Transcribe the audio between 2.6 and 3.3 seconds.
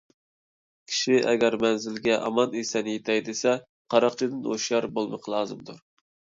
ئېسەن يېتەي